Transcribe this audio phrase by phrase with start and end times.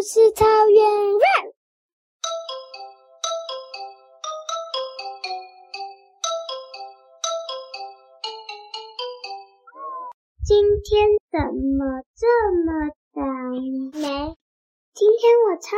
[0.00, 0.82] 故事草原
[1.12, 1.52] Run。
[10.42, 12.24] 今天怎么这
[12.64, 13.20] 么倒
[14.00, 14.34] 霉？
[14.94, 15.76] 今天我超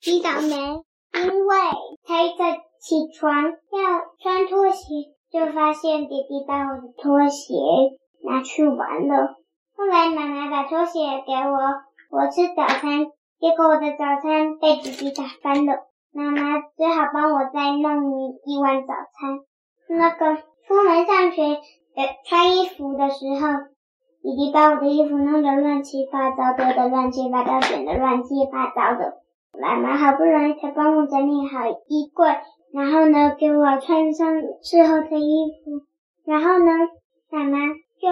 [0.00, 0.82] 级倒霉，
[1.14, 1.56] 因为
[2.08, 2.30] 才一
[2.80, 3.52] 起床要
[4.20, 7.54] 穿拖鞋，就发现弟弟把我的拖鞋
[8.24, 9.39] 拿去玩了。
[9.80, 11.56] 后来妈妈把拖鞋给我，
[12.10, 13.06] 我吃早餐，
[13.40, 15.72] 结果我的早餐被弟弟打翻了。
[16.12, 18.12] 妈妈只好帮我再弄
[18.44, 19.40] 一碗早餐。
[19.88, 20.36] 那个
[20.68, 21.42] 出门上学
[21.96, 23.48] 呃穿衣服的时候，
[24.20, 29.14] 弟弟把我的衣服弄得乱七八糟，丢的乱七八糟，卷的乱七八糟的。
[29.58, 32.28] 妈妈好不容易才帮我整理好衣柜，
[32.74, 35.86] 然后呢，给我穿上适合的衣服。
[36.26, 36.70] 然后呢，
[37.30, 37.56] 妈妈。
[38.00, 38.08] 就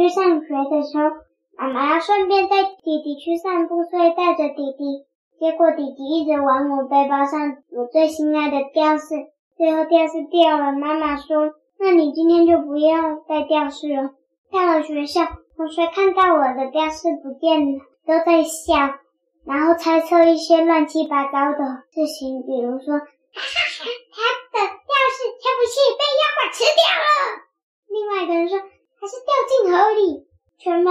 [0.00, 1.10] 去上学的时候，
[1.58, 5.04] 妈妈要顺便带弟弟去散步，所以带着弟弟。
[5.38, 10.72] 结果弟弟一直往我背包上我最心爱的吊饰，最后吊饰掉了。
[10.72, 14.12] 妈妈说：“那你今天就不要带吊饰了。”
[14.50, 15.20] 到了学校，
[15.54, 18.96] 同学看到我的吊饰不见了，都在笑，
[19.44, 23.04] 然后猜测一些乱七八糟的事情，比如说，哈
[23.36, 23.84] 哈，
[24.16, 27.44] 他的吊饰是不是被妖怪吃掉了？
[27.90, 28.58] 另外一个人说。
[29.02, 30.26] 还是掉进河里，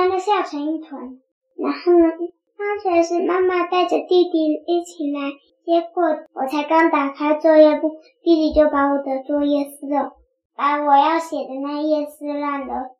[0.09, 1.19] 全班都笑成一团。
[1.55, 2.09] 然后呢，
[2.57, 5.31] 放学时妈妈带着弟弟一起来，
[5.63, 7.91] 结果我才刚打开作业簿，
[8.23, 10.13] 弟弟就把我的作业撕了，
[10.55, 12.95] 把我要写的那页撕烂了。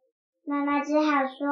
[0.46, 1.48] 妈妈只好说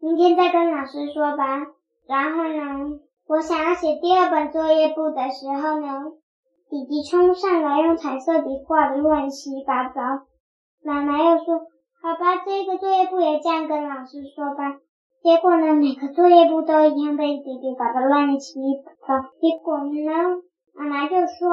[0.00, 1.66] 明天再跟老师说吧。
[2.06, 6.12] 然后呢，我想要写第二本作业簿的时候呢，
[6.68, 10.00] 弟弟冲上来用彩色笔画的乱七八糟。
[10.84, 11.66] 妈妈又说。
[12.02, 14.78] 好吧，这个作业簿也这样跟老师说吧。
[15.22, 19.28] 结果呢，每个作业簿都一样被弟弟搞得乱七八糟。
[19.38, 20.40] 结果呢，
[20.74, 21.48] 妈妈就说：“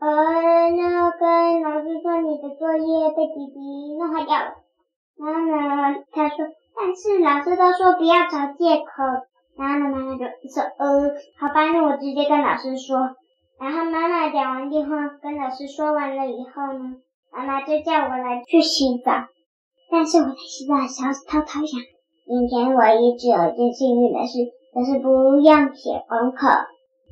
[0.00, 4.54] 呃，那跟老师说你的作业被弟弟弄坏掉了。”
[5.20, 8.92] 然后呢，他说：“但是老师都说不要找借口。”
[9.56, 12.96] 然后呢，妈妈就说：“呃，好吧，那我直接跟老师说。”
[13.60, 16.96] 然后妈妈讲完电话跟老师说完了以后呢，
[17.30, 19.12] 妈妈就叫我来去洗澡。
[19.90, 21.80] 但是我在洗澡的时候偷偷想，
[22.26, 26.48] 今天我一直有一件幸运的事，就是不用写功课。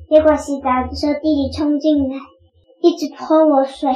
[0.09, 2.17] 结果洗澡的时候，弟弟冲进来，
[2.81, 3.93] 一直泼我水。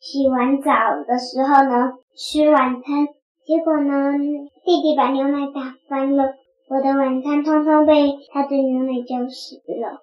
[0.00, 0.72] 洗完澡
[1.06, 3.06] 的时候呢，吃晚餐，
[3.46, 4.18] 结果呢，
[4.66, 6.34] 弟弟把牛奶打翻了，
[6.66, 10.02] 我的晚餐通通被他的牛奶浇湿了。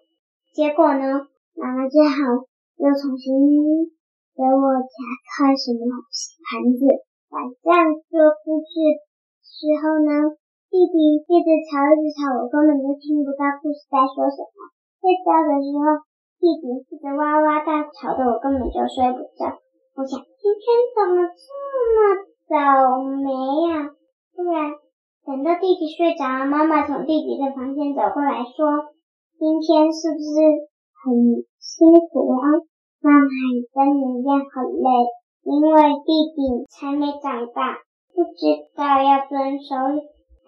[0.56, 1.28] 结果呢，
[1.60, 2.48] 妈妈只好
[2.80, 3.36] 又重新
[4.32, 4.96] 给我夹
[5.28, 5.84] 菜什么
[6.48, 6.88] 盘子。
[7.36, 8.72] 晚上说故事
[9.58, 10.38] 时候呢，
[10.70, 14.70] 弟弟一直吵，一直吵，我根本就听不到故事在说什么。
[15.02, 16.06] 睡觉的时候，
[16.38, 19.58] 弟弟一直哇哇大吵的，我根本就睡不着。
[19.98, 20.62] 我想今天
[20.94, 21.42] 怎么这
[21.90, 21.98] 么
[22.46, 23.34] 倒霉
[23.74, 23.90] 呀？
[24.38, 24.78] 突然
[25.26, 28.94] 等到弟弟睡着了，妈妈从弟弟的房间走过来说
[29.42, 30.38] ：“今天是不是
[31.02, 32.62] 很辛苦啊？
[33.02, 35.10] 妈妈也跟你一样很累。”
[35.50, 37.80] 因为弟弟才没长大，
[38.18, 39.78] 不知道要遵守，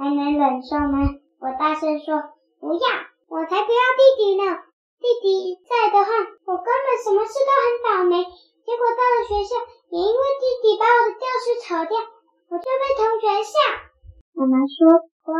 [0.02, 1.06] 还能忍受吗？
[1.38, 2.18] 我大声说
[2.58, 2.86] ：“不要！
[3.30, 4.58] 我才不要弟弟呢！
[4.98, 6.10] 弟弟在的话，
[6.50, 8.26] 我根本什么事都很倒霉。
[8.26, 9.54] 结果到了学校，
[9.94, 11.94] 也因为弟弟把我的教室吵掉，
[12.50, 13.54] 我就被同学笑。”
[14.34, 15.38] 妈妈说：“乖，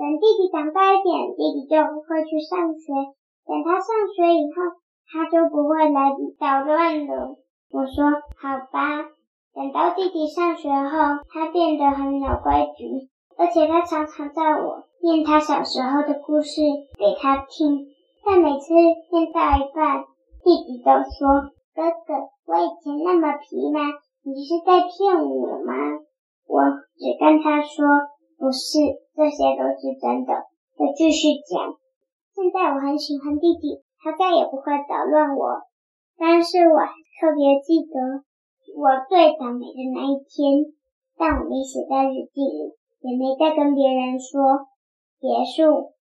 [0.16, 2.96] 弟弟长大一点，弟弟就不会去上学。
[3.44, 7.36] 等他上学以后，他就不会来捣乱了。”
[7.68, 8.08] 我说
[8.40, 9.04] 好吧，
[9.58, 16.62] 等到弟弟上学后，他变得很有规矩，而且他常常叫我念他小时候的故事
[16.94, 17.90] 给他听。
[18.24, 18.72] 但每次
[19.10, 20.06] 念到一半，
[20.46, 23.80] 弟弟都说：“哥哥，我以前那么皮吗？
[24.22, 25.74] 你是在骗我吗？”
[26.46, 26.62] 我
[26.94, 27.82] 只跟他说
[28.38, 28.78] ：“不是，
[29.18, 30.46] 这些都是真的。”
[30.78, 31.74] 就继续讲。
[32.30, 35.66] 现在我很喜欢弟弟，他再也不会捣乱我。
[36.16, 36.78] 但是我
[37.18, 38.22] 特别记得
[38.76, 40.72] 我最倒霉的那一天，
[41.16, 44.68] 但我没写在日记里，也没再跟别人说。
[45.20, 45.97] 结束。